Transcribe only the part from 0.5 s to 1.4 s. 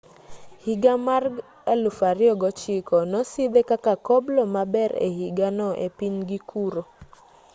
higa mar